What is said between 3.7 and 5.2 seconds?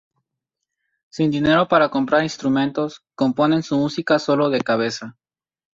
música solo de cabeza.